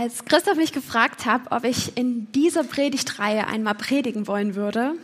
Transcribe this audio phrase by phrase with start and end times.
[0.00, 4.94] Als Christoph mich gefragt hat, ob ich in dieser Predigtreihe einmal predigen wollen würde,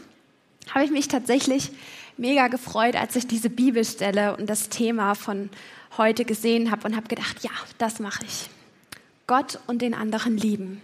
[0.72, 1.72] habe ich mich tatsächlich
[2.16, 5.50] mega gefreut, als ich diese Bibelstelle und das Thema von
[5.98, 8.48] heute gesehen habe und habe gedacht, ja, das mache ich.
[9.26, 10.80] Gott und den anderen lieben.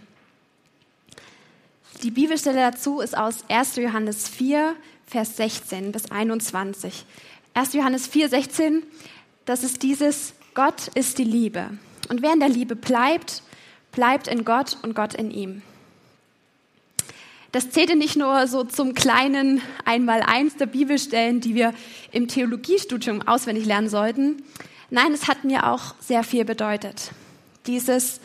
[2.03, 3.77] Die Bibelstelle dazu ist aus 1.
[3.77, 4.75] Johannes 4,
[5.07, 7.05] Vers 16 bis 21.
[7.53, 7.73] 1.
[7.73, 8.83] Johannes 4, 16,
[9.45, 11.69] das ist dieses, Gott ist die Liebe.
[12.09, 13.41] Und wer in der Liebe bleibt,
[13.91, 15.61] bleibt in Gott und Gott in ihm.
[17.51, 21.73] Das zählte nicht nur so zum kleinen Einmaleins der Bibelstellen, die wir
[22.11, 24.43] im Theologiestudium auswendig lernen sollten.
[24.89, 27.11] Nein, es hat mir auch sehr viel bedeutet.
[27.67, 28.21] Dieses,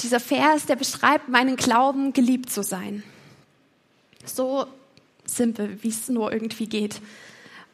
[0.00, 3.02] dieser Vers, der beschreibt meinen Glauben, geliebt zu sein.
[4.24, 4.66] So
[5.26, 7.02] simpel, wie es nur irgendwie geht.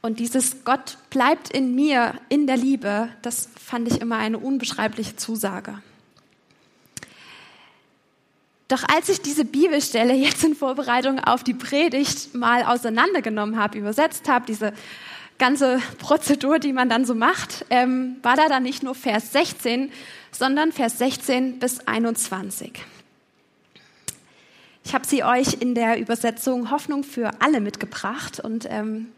[0.02, 5.16] Und dieses Gott bleibt in mir, in der Liebe, das fand ich immer eine unbeschreibliche
[5.16, 5.82] Zusage.
[8.68, 14.28] Doch als ich diese Bibelstelle jetzt in Vorbereitung auf die Predigt mal auseinandergenommen habe, übersetzt
[14.28, 14.74] habe, diese
[15.38, 19.90] ganze Prozedur, die man dann so macht, ähm, war da dann nicht nur Vers 16,
[20.32, 22.72] sondern Vers 16 bis 21.
[24.84, 29.08] Ich habe sie euch in der Übersetzung Hoffnung für alle mitgebracht und ähm,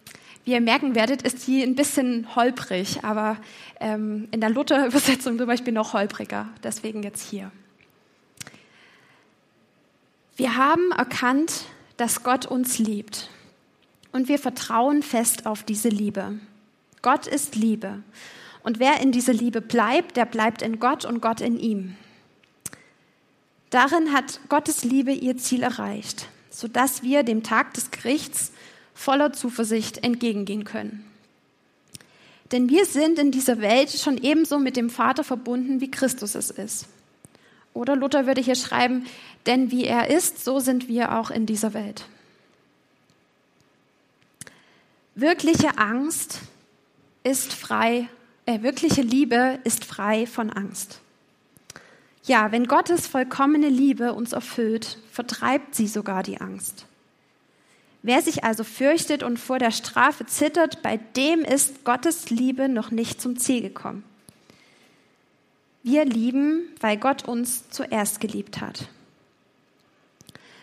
[0.44, 3.36] wie ihr merken werdet, ist sie ein bisschen holprig, aber
[3.78, 6.48] ähm, in der Luther-Übersetzung zum Beispiel noch holpriger.
[6.62, 7.50] Deswegen jetzt hier.
[10.41, 11.66] Wir haben erkannt,
[11.98, 13.28] dass Gott uns liebt
[14.10, 16.41] und wir vertrauen fest auf diese Liebe.
[17.02, 18.02] Gott ist Liebe
[18.62, 21.95] und wer in dieser Liebe bleibt, der bleibt in Gott und Gott in ihm.
[23.68, 28.51] Darin hat Gottes Liebe ihr Ziel erreicht, sodass wir dem Tag des Gerichts
[28.95, 31.05] voller Zuversicht entgegengehen können.
[32.51, 36.51] Denn wir sind in dieser Welt schon ebenso mit dem Vater verbunden, wie Christus es
[36.51, 36.86] ist.
[37.73, 39.07] Oder Luther würde hier schreiben,
[39.47, 42.07] denn wie er ist, so sind wir auch in dieser Welt.
[45.14, 46.41] Wirkliche Angst
[47.25, 48.08] ist frei,
[48.47, 51.01] äh, wirkliche Liebe ist frei von Angst.
[52.25, 56.87] Ja, wenn Gottes vollkommene Liebe uns erfüllt, vertreibt sie sogar die Angst.
[58.02, 62.91] Wer sich also fürchtet und vor der Strafe zittert, bei dem ist Gottes Liebe noch
[62.91, 64.05] nicht zum Ziel gekommen.
[65.83, 68.89] Wir lieben, weil Gott uns zuerst geliebt hat.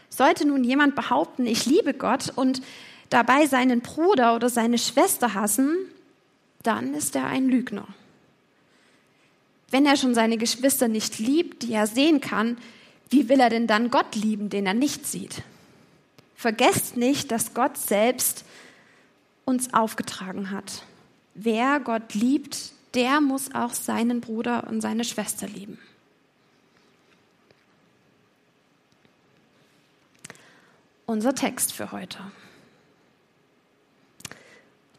[0.10, 2.62] Sollte nun jemand behaupten, ich liebe Gott und
[3.10, 5.76] dabei seinen Bruder oder seine Schwester hassen,
[6.64, 7.88] dann ist er ein Lügner.
[9.70, 12.58] Wenn er schon seine Geschwister nicht liebt, die er sehen kann,
[13.10, 15.44] wie will er denn dann Gott lieben, den er nicht sieht?
[16.36, 18.46] Vergesst nicht, dass Gott selbst
[19.46, 20.84] uns aufgetragen hat.
[21.34, 25.78] Wer Gott liebt, der muss auch seinen Bruder und seine Schwester lieben.
[31.06, 32.18] Unser Text für heute.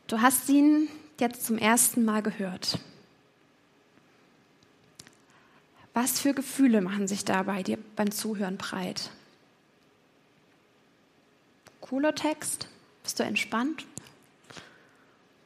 [0.07, 0.89] Du hast ihn
[1.19, 2.79] jetzt zum ersten Mal gehört.
[5.93, 9.11] Was für Gefühle machen sich da bei dir beim Zuhören breit?
[11.81, 12.69] Cooler Text?
[13.03, 13.87] Bist du entspannt?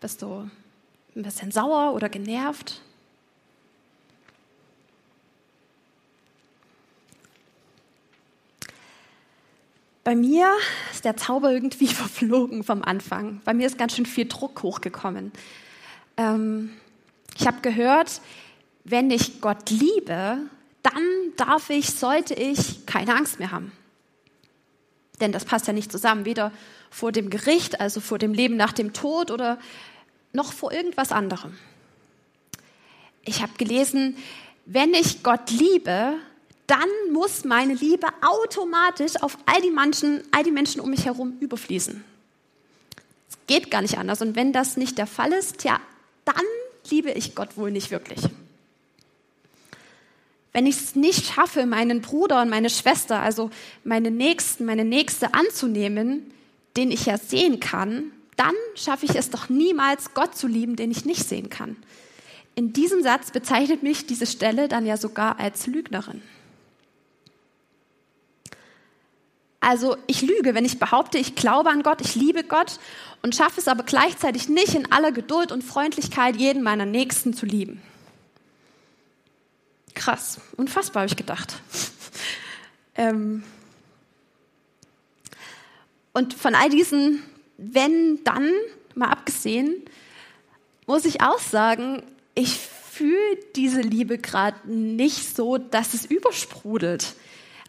[0.00, 0.50] Bist du
[1.14, 2.80] ein bisschen sauer oder genervt.
[10.04, 10.52] Bei mir
[10.90, 13.40] ist der Zauber irgendwie verflogen vom Anfang.
[13.44, 15.32] Bei mir ist ganz schön viel Druck hochgekommen.
[16.16, 16.70] Ähm,
[17.38, 18.20] ich habe gehört,
[18.84, 20.38] wenn ich Gott liebe,
[20.82, 21.02] dann
[21.36, 23.72] darf ich, sollte ich keine Angst mehr haben.
[25.20, 26.50] Denn das passt ja nicht zusammen, weder
[26.90, 29.58] vor dem Gericht, also vor dem Leben nach dem Tod oder
[30.32, 31.56] noch vor irgendwas anderem.
[33.24, 34.16] Ich habe gelesen,
[34.66, 36.14] wenn ich Gott liebe,
[36.66, 41.36] dann muss meine Liebe automatisch auf all die Menschen, all die Menschen um mich herum
[41.40, 42.02] überfließen.
[43.28, 44.22] Es geht gar nicht anders.
[44.22, 45.80] Und wenn das nicht der Fall ist, ja,
[46.24, 46.44] dann
[46.90, 48.20] liebe ich Gott wohl nicht wirklich.
[50.52, 53.50] Wenn ich es nicht schaffe, meinen Bruder und meine Schwester, also
[53.84, 56.30] meine Nächsten, meine Nächste anzunehmen,
[56.76, 60.90] den ich ja sehen kann, dann schaffe ich es doch niemals, Gott zu lieben, den
[60.90, 61.76] ich nicht sehen kann.
[62.54, 66.22] In diesem Satz bezeichnet mich diese Stelle dann ja sogar als Lügnerin.
[69.60, 72.80] Also ich lüge, wenn ich behaupte, ich glaube an Gott, ich liebe Gott
[73.22, 77.46] und schaffe es aber gleichzeitig nicht in aller Geduld und Freundlichkeit jeden meiner Nächsten zu
[77.46, 77.80] lieben.
[79.94, 81.54] Krass, unfassbar habe ich gedacht.
[82.96, 83.44] ähm
[86.12, 87.22] und von all diesen
[87.62, 88.50] wenn dann,
[88.94, 89.82] mal abgesehen,
[90.86, 92.02] muss ich auch sagen,
[92.34, 97.14] ich fühle diese Liebe gerade nicht so, dass es übersprudelt.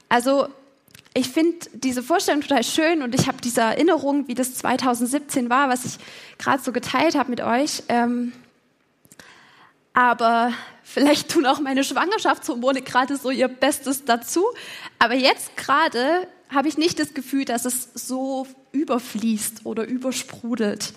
[0.09, 0.47] Also
[1.13, 5.69] ich finde diese Vorstellung total schön und ich habe diese Erinnerung, wie das 2017 war,
[5.69, 5.97] was ich
[6.39, 7.83] gerade so geteilt habe mit euch.
[7.87, 8.33] Ähm,
[9.93, 10.51] aber
[10.81, 14.43] vielleicht tun auch meine Schwangerschaftshormone gerade so ihr Bestes dazu.
[14.97, 20.93] Aber jetzt gerade habe ich nicht das Gefühl, dass es so überfließt oder übersprudelt.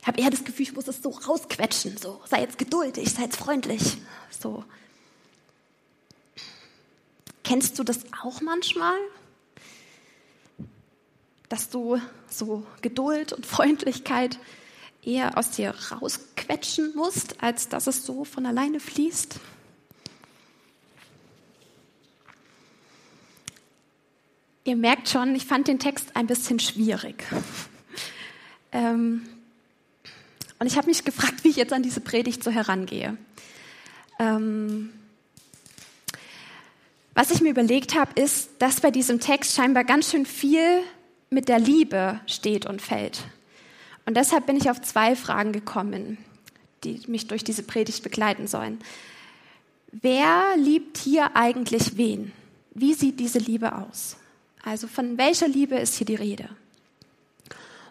[0.00, 1.96] Ich habe eher das Gefühl, ich muss es so rausquetschen.
[1.96, 3.96] So, sei jetzt geduldig, sei jetzt freundlich.
[4.30, 4.64] So.
[7.42, 8.96] Kennst du das auch manchmal?
[11.48, 14.38] Dass du so Geduld und Freundlichkeit
[15.02, 19.40] eher aus dir rausquetschen musst, als dass es so von alleine fließt?
[24.66, 27.22] Ihr merkt schon, ich fand den Text ein bisschen schwierig.
[28.72, 29.28] ähm,
[30.58, 33.18] und ich habe mich gefragt, wie ich jetzt an diese Predigt so herangehe.
[34.18, 34.90] Ähm,
[37.12, 40.82] was ich mir überlegt habe, ist, dass bei diesem Text scheinbar ganz schön viel
[41.28, 43.22] mit der Liebe steht und fällt.
[44.06, 46.16] Und deshalb bin ich auf zwei Fragen gekommen,
[46.84, 48.78] die mich durch diese Predigt begleiten sollen.
[49.92, 52.32] Wer liebt hier eigentlich wen?
[52.72, 54.16] Wie sieht diese Liebe aus?
[54.64, 56.48] Also von welcher Liebe ist hier die Rede?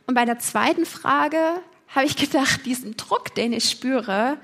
[0.07, 1.37] Und bei der zweiten Frage
[1.87, 4.37] habe ich gedacht, diesen Druck, den ich spüre,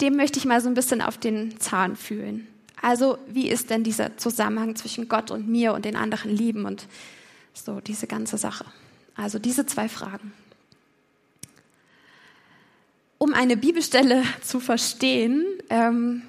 [0.00, 2.46] dem möchte ich mal so ein bisschen auf den Zahn fühlen.
[2.80, 6.86] Also wie ist denn dieser Zusammenhang zwischen Gott und mir und den anderen Lieben und
[7.52, 8.64] so diese ganze Sache?
[9.16, 10.32] Also diese zwei Fragen.
[13.18, 16.22] Um eine Bibelstelle zu verstehen, ähm,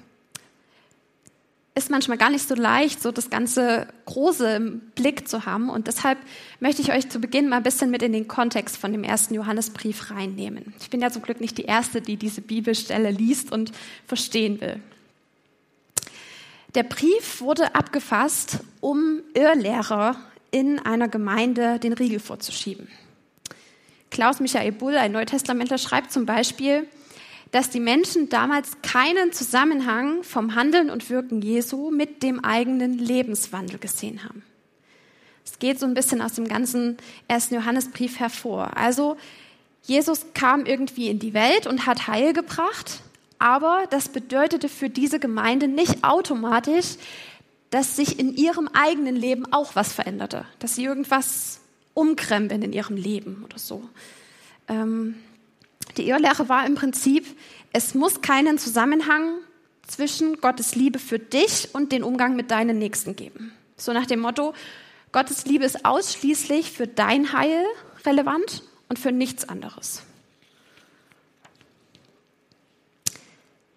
[1.74, 5.70] ist manchmal gar nicht so leicht, so das ganze Große im Blick zu haben.
[5.70, 6.18] Und deshalb
[6.58, 9.34] möchte ich euch zu Beginn mal ein bisschen mit in den Kontext von dem ersten
[9.34, 10.74] Johannesbrief reinnehmen.
[10.80, 13.72] Ich bin ja zum Glück nicht die Erste, die diese Bibelstelle liest und
[14.06, 14.80] verstehen will.
[16.74, 20.16] Der Brief wurde abgefasst, um Irrlehrer
[20.50, 22.88] in einer Gemeinde den Riegel vorzuschieben.
[24.10, 26.86] Klaus Michael Bull, ein Neutestamentler, schreibt zum Beispiel,
[27.50, 33.78] dass die Menschen damals keinen Zusammenhang vom Handeln und Wirken Jesu mit dem eigenen Lebenswandel
[33.78, 34.42] gesehen haben.
[35.44, 38.76] Es geht so ein bisschen aus dem ganzen ersten Johannesbrief hervor.
[38.76, 39.16] Also
[39.82, 43.00] Jesus kam irgendwie in die Welt und hat Heil gebracht,
[43.38, 46.96] aber das bedeutete für diese Gemeinde nicht automatisch,
[47.70, 51.60] dass sich in ihrem eigenen Leben auch was veränderte, dass sie irgendwas
[51.94, 53.88] umkrempeln in ihrem Leben oder so.
[54.68, 55.16] Ähm,
[55.96, 57.26] die Irrlehre war im Prinzip,
[57.72, 59.36] es muss keinen Zusammenhang
[59.86, 63.52] zwischen Gottes Liebe für dich und den Umgang mit deinen Nächsten geben.
[63.76, 64.54] So nach dem Motto,
[65.12, 67.64] Gottes Liebe ist ausschließlich für dein Heil
[68.04, 70.02] relevant und für nichts anderes.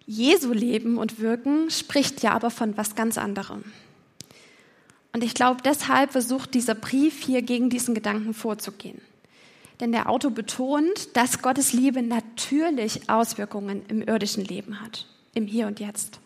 [0.06, 3.64] Jesu Leben und Wirken spricht ja aber von was ganz anderem.
[5.12, 9.00] Und ich glaube, deshalb versucht dieser Brief hier gegen diesen Gedanken vorzugehen.
[9.80, 15.66] Denn der Autor betont, dass Gottes Liebe natürlich Auswirkungen im irdischen Leben hat, im Hier
[15.66, 16.20] und Jetzt.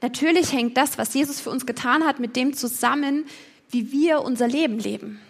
[0.00, 3.24] Natürlich hängt das, was Jesus für uns getan hat, mit dem zusammen,
[3.70, 5.20] wie wir unser Leben leben.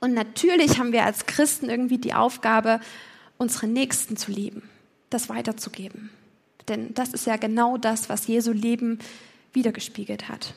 [0.00, 2.80] Und natürlich haben wir als Christen irgendwie die Aufgabe,
[3.36, 4.62] unsere Nächsten zu lieben,
[5.10, 6.10] das weiterzugeben.
[6.68, 8.98] Denn das ist ja genau das, was Jesu Leben
[9.52, 10.54] wiedergespiegelt hat.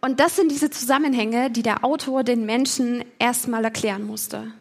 [0.00, 4.52] Und das sind diese Zusammenhänge, die der Autor den Menschen erstmal erklären musste.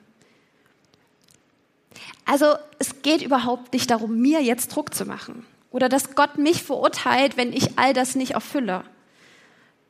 [2.25, 6.61] Also es geht überhaupt nicht darum, mir jetzt Druck zu machen oder dass Gott mich
[6.61, 8.83] verurteilt, wenn ich all das nicht erfülle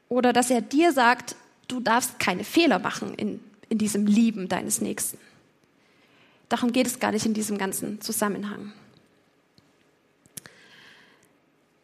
[0.07, 1.35] oder dass er dir sagt,
[1.67, 5.17] du darfst keine Fehler machen in, in diesem Lieben deines Nächsten.
[6.47, 8.71] Darum geht es gar nicht in diesem ganzen Zusammenhang.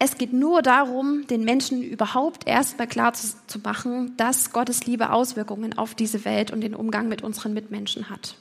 [0.06, 5.10] Es geht nur darum, den Menschen überhaupt erstmal klar zu, zu, machen, dass Gottes Liebe
[5.10, 8.36] Auswirkungen auf diese Welt und den Umgang mit unseren Mitmenschen hat.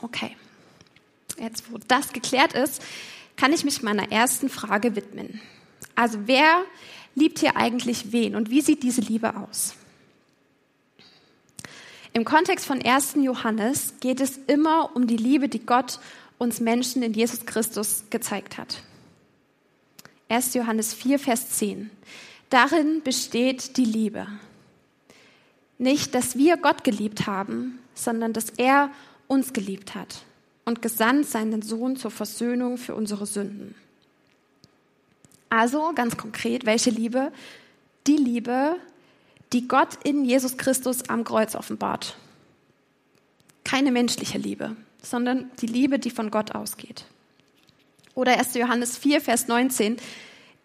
[0.00, 0.34] Okay,
[1.38, 2.82] jetzt wo das geklärt ist,
[3.36, 5.38] kann ich mich meiner ersten Frage widmen.
[5.94, 6.64] Also wer
[7.14, 9.74] liebt hier eigentlich wen und wie sieht diese Liebe aus?
[12.14, 13.16] Im Kontext von 1.
[13.16, 15.98] Johannes geht es immer um die Liebe, die Gott
[16.42, 18.82] uns Menschen in Jesus Christus gezeigt hat.
[20.28, 20.54] 1.
[20.54, 21.88] Johannes 4, Vers 10.
[22.50, 24.26] Darin besteht die Liebe.
[25.78, 28.90] Nicht, dass wir Gott geliebt haben, sondern dass er
[29.28, 30.24] uns geliebt hat
[30.64, 33.76] und gesandt seinen Sohn zur Versöhnung für unsere Sünden.
[35.48, 37.30] Also ganz konkret, welche Liebe?
[38.08, 38.76] Die Liebe,
[39.52, 42.16] die Gott in Jesus Christus am Kreuz offenbart.
[43.62, 47.04] Keine menschliche Liebe, sondern die Liebe, die von Gott ausgeht.
[48.14, 48.54] Oder 1.
[48.54, 49.96] Johannes 4, Vers 19.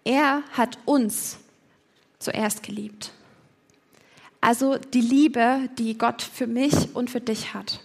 [0.03, 1.37] Er hat uns
[2.19, 3.11] zuerst geliebt.
[4.41, 7.81] Also die Liebe, die Gott für mich und für dich hat.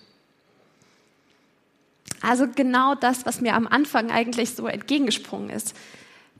[2.20, 5.74] Also genau das, was mir am Anfang eigentlich so entgegengesprungen ist,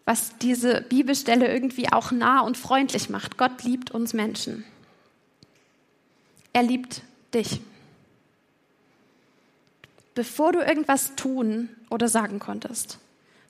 [0.04, 3.36] was diese Bibelstelle irgendwie auch nah und freundlich macht.
[3.36, 4.64] Gott liebt uns Menschen.
[6.52, 7.02] Er liebt
[7.34, 7.60] dich.
[10.14, 12.98] Bevor du irgendwas tun oder sagen konntest,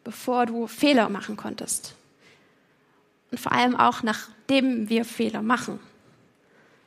[0.04, 1.95] bevor du Fehler machen konntest.
[3.31, 5.81] Und vor allem auch nachdem wir Fehler machen,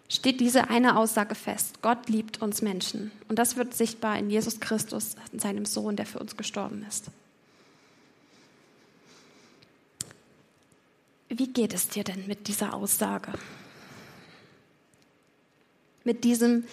[0.08, 1.82] steht diese eine Aussage fest.
[1.82, 3.12] Gott liebt uns Menschen.
[3.27, 7.05] Und das wird sichtbar in Jesus Christus, in seinem Sohn, der für uns gestorben ist.
[11.27, 13.34] Wie geht es dir denn mit dieser Aussage?
[16.03, 16.65] Mit diesem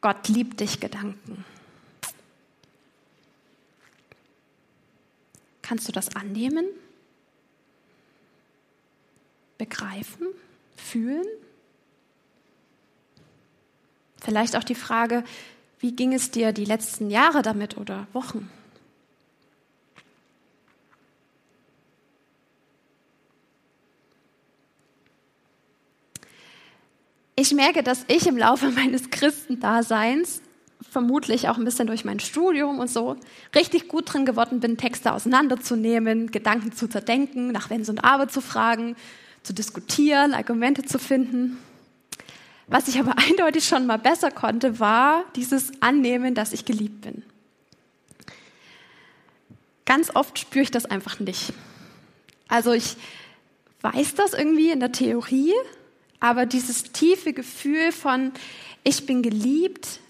[0.00, 1.46] Gott liebt dich Gedanken?
[5.64, 6.66] Kannst du das annehmen?
[9.56, 10.26] Begreifen?
[10.76, 11.24] Fühlen?
[14.20, 15.24] Vielleicht auch die Frage,
[15.80, 18.50] wie ging es dir die letzten Jahre damit oder Wochen?
[27.36, 30.42] Ich merke, dass ich im Laufe meines Christendaseins
[30.90, 33.16] vermutlich auch ein bisschen durch mein Studium und so,
[33.54, 38.40] richtig gut drin geworden bin, Texte auseinanderzunehmen, Gedanken zu zerdenken, nach Wenn und Aber zu
[38.40, 38.96] fragen,
[39.42, 41.58] zu diskutieren, Argumente zu finden.
[42.66, 47.22] Was ich aber eindeutig schon mal besser konnte, war dieses Annehmen, dass ich geliebt bin.
[49.84, 51.52] Ganz oft spüre ich das einfach nicht.
[52.48, 52.96] Also ich
[53.82, 55.52] weiß das irgendwie in der Theorie,
[56.20, 58.32] aber dieses tiefe Gefühl von,
[58.82, 60.00] ich bin geliebt,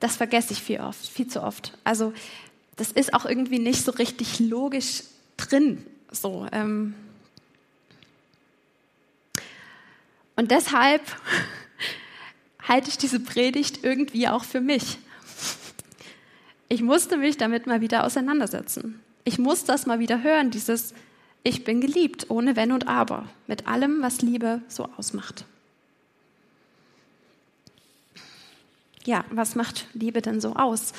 [0.00, 1.76] das vergesse ich viel oft, viel zu oft.
[1.84, 2.12] Also
[2.76, 5.02] das ist auch irgendwie nicht so richtig logisch
[5.36, 5.84] drin.
[6.10, 6.46] So.
[6.52, 6.94] Ähm.
[10.36, 11.02] Und deshalb
[12.62, 14.98] halte ich diese Predigt irgendwie auch für mich.
[16.68, 19.00] Ich musste mich damit mal wieder auseinandersetzen.
[19.24, 20.94] Ich muss das mal wieder hören, dieses
[21.42, 25.44] Ich bin geliebt, ohne Wenn und Aber, mit allem, was Liebe so ausmacht.
[29.06, 30.92] Ja, was macht Liebe denn so aus?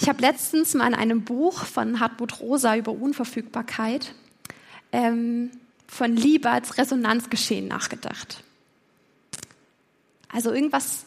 [0.00, 4.14] Ich habe letztens mal in einem Buch von Hartmut Rosa über Unverfügbarkeit
[4.90, 5.50] ähm,
[5.86, 8.42] von Liebe als Resonanzgeschehen nachgedacht.
[10.28, 11.04] Also irgendwas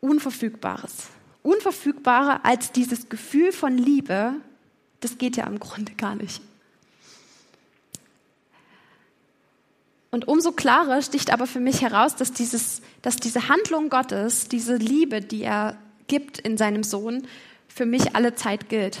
[0.00, 1.08] Unverfügbares.
[1.42, 4.34] Unverfügbarer als dieses Gefühl von Liebe,
[5.00, 6.42] das geht ja im Grunde gar nicht.
[10.12, 14.76] Und umso klarer sticht aber für mich heraus, dass, dieses, dass diese Handlung Gottes, diese
[14.76, 17.26] Liebe, die er gibt in seinem Sohn,
[17.66, 18.98] für mich alle Zeit gilt.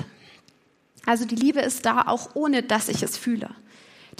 [1.04, 3.50] Also die Liebe ist da, auch ohne dass ich es fühle.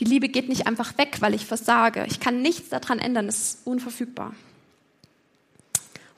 [0.01, 2.05] Die Liebe geht nicht einfach weg, weil ich versage.
[2.09, 4.35] Ich kann nichts daran ändern, es ist unverfügbar.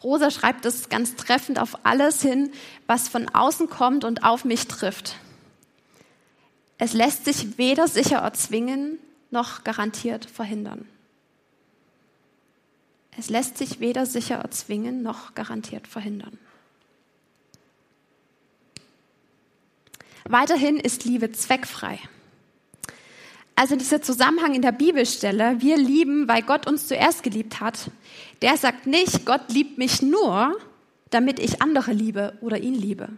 [0.03, 2.51] Rosa schreibt es ganz treffend auf alles hin,
[2.89, 5.17] was von außen kommt und auf mich trifft.
[6.79, 8.99] Es lässt sich weder sicher erzwingen,
[9.31, 10.89] noch garantiert verhindern.
[13.17, 16.39] Es lässt sich weder sicher erzwingen noch garantiert verhindern.
[20.25, 22.01] Weiterhin ist Liebe zweckfrei.
[23.57, 27.91] Also dieser Zusammenhang in der Bibelstelle, wir lieben, weil Gott uns zuerst geliebt hat,
[28.43, 30.57] der sagt nicht, Gott liebt mich nur,
[31.11, 33.11] damit ich andere liebe oder ihn liebe.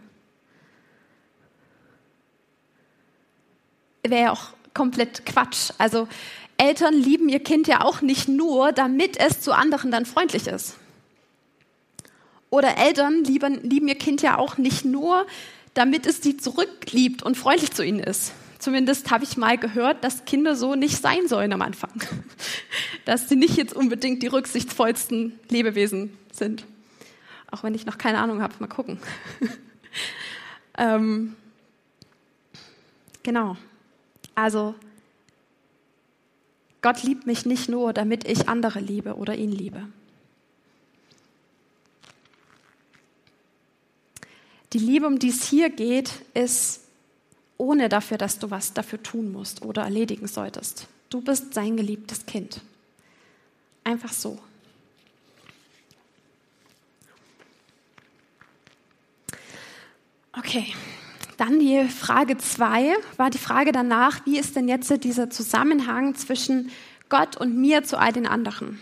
[4.03, 5.71] Wäre auch komplett Quatsch.
[5.79, 6.07] Also
[6.57, 10.75] Eltern lieben ihr Kind ja auch nicht nur, damit es zu anderen dann freundlich ist.
[12.51, 15.25] Oder Eltern lieben, lieben ihr Kind ja auch nicht nur,
[15.73, 18.33] damit es sie zurückliebt und freundlich zu ihnen ist.
[18.59, 21.91] Zumindest habe ich mal gehört, dass Kinder so nicht sein sollen am Anfang.
[23.05, 26.65] Dass sie nicht jetzt unbedingt die rücksichtsvollsten Lebewesen sind.
[27.51, 28.99] Auch wenn ich noch keine Ahnung habe, mal gucken.
[30.77, 31.35] ähm,
[33.23, 33.55] genau.
[34.37, 34.75] Also,
[36.83, 39.87] Gott liebt mich nicht nur, damit ich andere liebe oder ihn liebe.
[44.73, 46.81] Die Liebe, um die es hier geht, ist
[47.57, 50.85] ohne dafür, dass du was dafür tun musst oder erledigen solltest.
[51.09, 52.61] Du bist sein geliebtes Kind.
[53.83, 54.37] Einfach so.
[60.31, 60.75] Okay,
[61.37, 66.71] dann die Frage zwei war die Frage danach, wie ist denn jetzt dieser Zusammenhang zwischen
[67.09, 68.79] Gott und mir zu all den anderen?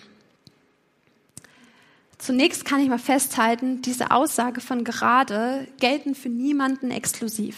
[2.18, 7.56] Zunächst kann ich mal festhalten, diese Aussage von gerade gelten für niemanden exklusiv.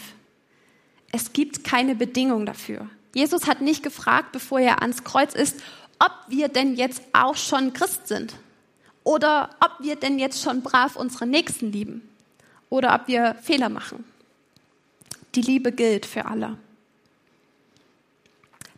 [1.12, 2.88] Es gibt keine Bedingung dafür.
[3.14, 5.62] Jesus hat nicht gefragt, bevor er ans Kreuz ist,
[5.98, 8.34] ob wir denn jetzt auch schon Christ sind
[9.04, 12.02] oder ob wir denn jetzt schon brav unsere Nächsten lieben
[12.68, 14.04] oder ob wir Fehler machen.
[15.38, 16.58] Die Liebe gilt für alle.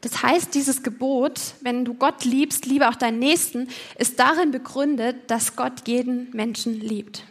[0.02, 5.30] Das heißt, dieses Gebot, wenn du Gott liebst, liebe auch deinen Nächsten, ist darin begründet,
[5.30, 7.24] dass Gott jeden Menschen liebt.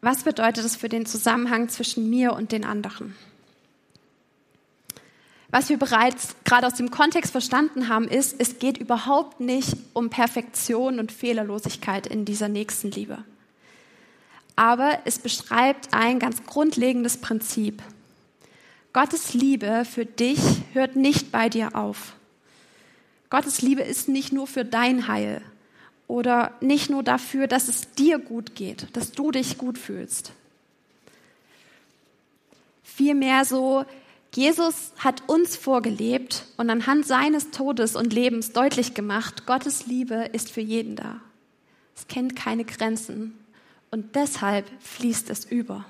[0.00, 3.16] Was bedeutet das für den Zusammenhang zwischen mir und den anderen?
[5.48, 10.08] Was wir bereits gerade aus dem Kontext verstanden haben, ist, es geht überhaupt nicht um
[10.08, 13.24] Perfektion und Fehlerlosigkeit in dieser Nächstenliebe.
[14.62, 17.82] Aber es beschreibt ein ganz grundlegendes Prinzip.
[18.92, 20.38] Gottes Liebe für dich
[20.72, 22.12] hört nicht bei dir auf.
[23.28, 25.42] Gottes Liebe ist nicht nur für dein Heil
[26.06, 30.30] oder nicht nur dafür, dass es dir gut geht, dass du dich gut fühlst.
[32.84, 33.84] Vielmehr so,
[34.32, 40.52] Jesus hat uns vorgelebt und anhand seines Todes und Lebens deutlich gemacht, Gottes Liebe ist
[40.52, 41.20] für jeden da.
[41.96, 43.41] Es kennt keine Grenzen
[43.92, 45.84] und deshalb fließt es über.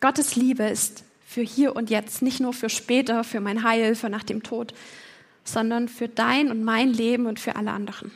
[0.00, 4.10] Gottes Liebe ist für hier und jetzt, nicht nur für später, für mein Heil, für
[4.10, 4.74] nach dem Tod,
[5.44, 8.10] sondern für dein und mein Leben und für alle anderen.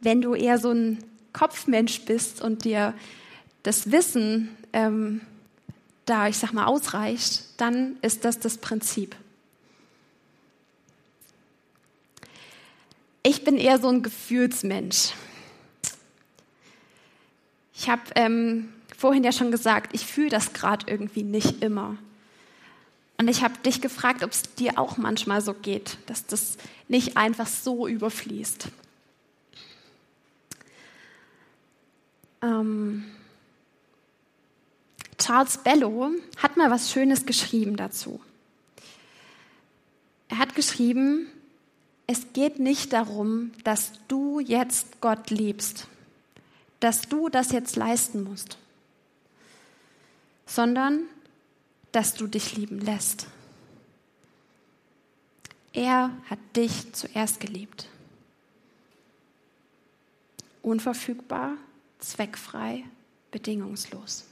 [0.00, 0.98] Wenn du eher so ein
[1.32, 2.94] Kopfmensch bist und dir
[3.62, 5.20] das Wissen ähm,
[6.04, 9.14] da, ich sag mal, ausreicht, dann ist das das Prinzip.
[13.22, 15.12] Ich bin eher so ein Gefühlsmensch.
[17.74, 21.96] Ich habe ähm, vorhin ja schon gesagt, ich fühle das gerade irgendwie nicht immer.
[23.18, 26.56] Und ich habe dich gefragt, ob es dir auch manchmal so geht, dass das
[26.88, 28.68] nicht einfach so überfließt.
[32.42, 33.04] Ähm
[35.18, 38.20] Charles Bellow hat mal was Schönes geschrieben dazu.
[40.28, 41.26] Er hat geschrieben,
[42.10, 45.86] es geht nicht darum, dass du jetzt Gott liebst,
[46.80, 48.58] dass du das jetzt leisten musst
[50.50, 51.04] sondern
[51.92, 53.26] dass du dich lieben lässt.
[55.72, 57.88] Er hat dich zuerst geliebt.
[60.62, 61.52] Unverfügbar,
[62.00, 62.84] zweckfrei,
[63.30, 64.24] bedingungslos.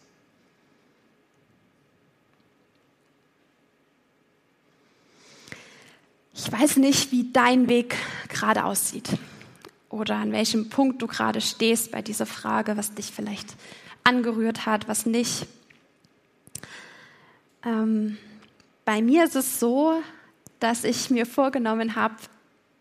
[6.41, 7.97] Ich weiß nicht, wie dein Weg
[8.29, 9.09] gerade aussieht
[9.91, 13.57] oder an welchem Punkt du gerade stehst bei dieser Frage, was dich vielleicht
[14.05, 15.49] angerührt hat, was nicht.
[17.65, 18.19] Ähm,
[18.85, 20.01] bei mir ist es so,
[20.61, 22.15] dass ich mir vorgenommen habe,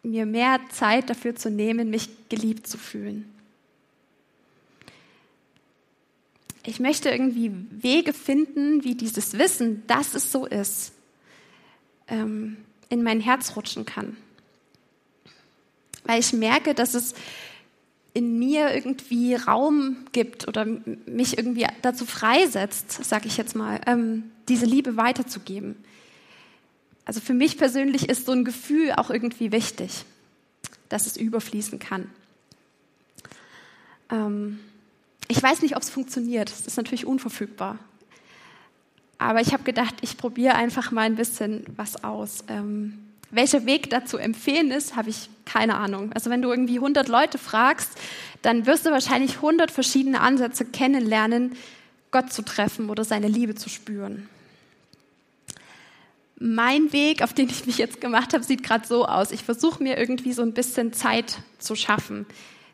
[0.04, 3.26] mir mehr Zeit dafür zu nehmen, mich geliebt zu fühlen.
[6.64, 10.92] Ich möchte irgendwie Wege finden, wie dieses Wissen, dass es so ist,
[12.08, 12.58] ähm,
[12.90, 14.18] in mein Herz rutschen kann.
[16.04, 17.14] Weil ich merke, dass es
[18.14, 24.32] in mir irgendwie Raum gibt oder mich irgendwie dazu freisetzt, sag ich jetzt mal, ähm,
[24.50, 25.76] diese Liebe weiterzugeben.
[27.06, 30.04] Also für mich persönlich ist so ein Gefühl auch irgendwie wichtig,
[30.90, 32.10] dass es überfließen kann.
[34.10, 34.60] Ähm,
[35.28, 36.50] ich weiß nicht, ob es funktioniert.
[36.50, 37.78] Das ist natürlich unverfügbar.
[39.18, 42.44] Aber ich habe gedacht, ich probiere einfach mal ein bisschen was aus.
[42.48, 43.00] Ähm,
[43.32, 46.12] welcher Weg dazu empfehlen ist, habe ich keine Ahnung.
[46.14, 47.92] Also wenn du irgendwie 100 Leute fragst,
[48.42, 51.56] dann wirst du wahrscheinlich 100 verschiedene Ansätze kennenlernen,
[52.12, 54.30] Gott zu treffen oder seine Liebe zu spüren.
[56.40, 59.32] Mein Weg, auf den ich mich jetzt gemacht habe, sieht gerade so aus.
[59.32, 62.28] Ich versuche mir irgendwie so ein bisschen Zeit zu schaffen.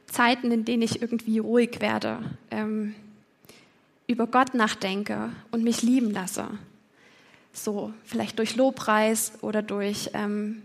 [0.06, 2.20] Zeiten, in denen ich irgendwie ruhig werde,
[2.52, 2.94] ähm,
[4.14, 6.48] über Gott nachdenke und mich lieben lasse.
[7.52, 10.62] So, vielleicht durch Lobpreis oder durch ähm,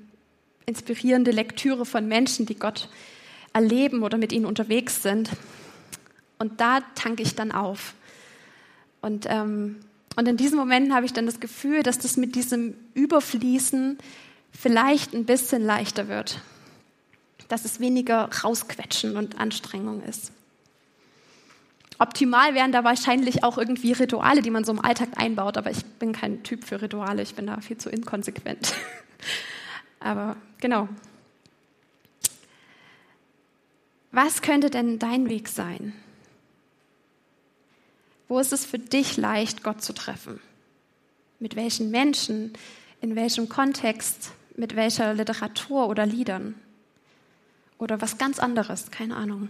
[0.66, 2.90] inspirierende Lektüre von Menschen, die Gott
[3.54, 5.30] erleben oder mit ihnen unterwegs sind.
[6.38, 7.94] Und da tanke ich dann auf.
[9.00, 9.76] Und, ähm,
[10.16, 13.96] und in diesen Momenten habe ich dann das Gefühl, dass das mit diesem Überfließen
[14.52, 16.42] vielleicht ein bisschen leichter wird.
[17.48, 20.32] Dass es weniger rausquetschen und Anstrengung ist.
[21.98, 25.84] Optimal wären da wahrscheinlich auch irgendwie Rituale, die man so im Alltag einbaut, aber ich
[25.84, 28.74] bin kein Typ für Rituale, ich bin da viel zu inkonsequent.
[30.00, 30.88] aber genau.
[34.12, 35.92] Was könnte denn dein Weg sein?
[38.28, 40.40] Wo ist es für dich leicht, Gott zu treffen?
[41.38, 42.52] Mit welchen Menschen?
[43.00, 44.32] In welchem Kontext?
[44.56, 46.54] Mit welcher Literatur oder Liedern?
[47.78, 48.90] Oder was ganz anderes?
[48.90, 49.48] Keine Ahnung.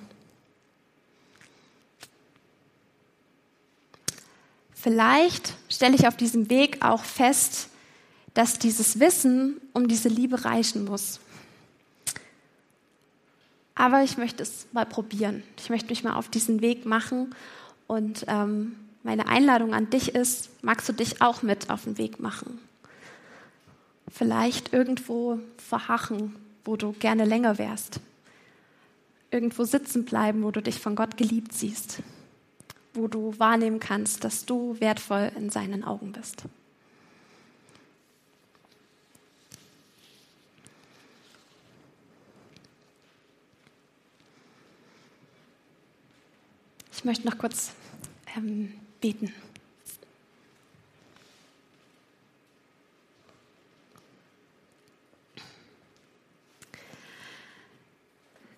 [4.80, 7.68] Vielleicht stelle ich auf diesem Weg auch fest,
[8.34, 11.18] dass dieses Wissen um diese Liebe reichen muss.
[13.74, 15.42] Aber ich möchte es mal probieren.
[15.58, 17.34] Ich möchte mich mal auf diesen Weg machen.
[17.88, 22.20] Und ähm, meine Einladung an dich ist, magst du dich auch mit auf den Weg
[22.20, 22.60] machen?
[24.08, 27.98] Vielleicht irgendwo verhachen, wo du gerne länger wärst.
[29.32, 32.00] Irgendwo sitzen bleiben, wo du dich von Gott geliebt siehst
[32.94, 36.44] wo du wahrnehmen kannst, dass du wertvoll in seinen Augen bist.
[46.92, 47.72] Ich möchte noch kurz
[48.36, 49.32] ähm, beten.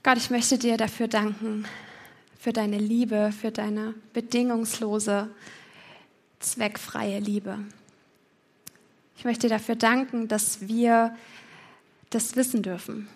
[0.02, 1.66] Gott, ich möchte dir dafür danken,
[2.40, 5.28] für deine Liebe, für deine bedingungslose,
[6.38, 7.58] zweckfreie Liebe.
[9.18, 11.14] Ich möchte dir dafür danken, dass wir
[12.08, 13.08] das wissen dürfen,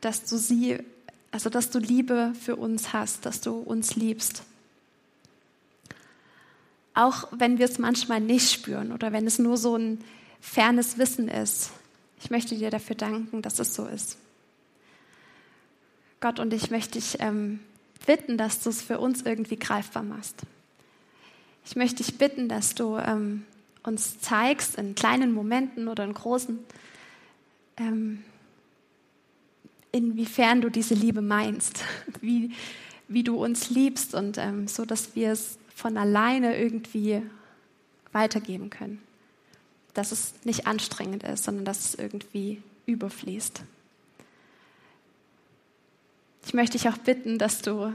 [0.00, 0.78] dass du sie,
[1.30, 4.42] also dass du Liebe für uns hast, dass du uns liebst.
[6.94, 10.02] Auch wenn wir es manchmal nicht spüren oder wenn es nur so ein
[10.40, 11.70] fernes Wissen ist.
[12.20, 14.18] Ich möchte dir dafür danken, dass es so ist.
[16.18, 17.60] Gott, und ich möchte dich ähm,
[18.06, 20.42] bitten, dass du es für uns irgendwie greifbar machst.
[21.64, 23.44] Ich möchte dich bitten, dass du ähm,
[23.82, 26.58] uns zeigst, in kleinen Momenten oder in großen,
[27.76, 28.24] ähm,
[29.92, 31.84] inwiefern du diese Liebe meinst,
[32.20, 32.52] wie,
[33.08, 37.22] wie du uns liebst und ähm, so, dass wir es von alleine irgendwie
[38.12, 39.00] weitergeben können.
[39.94, 43.62] Dass es nicht anstrengend ist, sondern dass es irgendwie überfließt.
[46.48, 47.92] Ich möchte dich auch bitten, dass du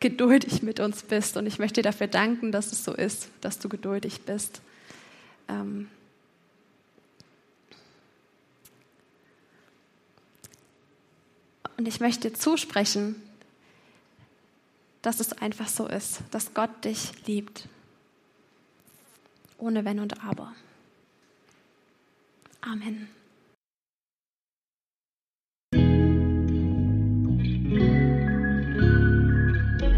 [0.00, 3.58] geduldig mit uns bist und ich möchte dir dafür danken, dass es so ist, dass
[3.58, 4.62] du geduldig bist.
[5.50, 5.90] Ähm
[11.76, 13.16] und ich möchte dir zusprechen,
[15.02, 17.68] dass es einfach so ist, dass Gott dich liebt,
[19.58, 20.54] ohne Wenn und Aber.
[22.62, 23.10] Amen.